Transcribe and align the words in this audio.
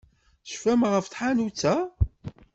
Tecfam 0.45 0.81
ɣef 0.91 1.05
tḥanut-a? 1.07 1.75